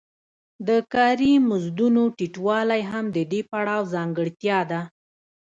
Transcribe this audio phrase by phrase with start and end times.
[0.67, 4.81] د کاري مزدونو ټیټوالی هم د دې پړاو ځانګړتیا ده